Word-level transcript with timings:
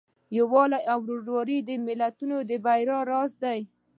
یووالی 0.37 0.81
او 0.91 0.99
ورورولي 1.05 1.57
د 1.61 1.69
ملتونو 1.87 2.37
د 2.49 2.51
بریا 2.65 2.99
راز 3.11 3.31
دی. 3.43 3.59